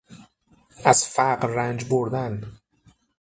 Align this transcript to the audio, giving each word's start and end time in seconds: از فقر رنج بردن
از 0.85 1.03
فقر 1.05 1.47
رنج 1.47 1.85
بردن 1.89 2.57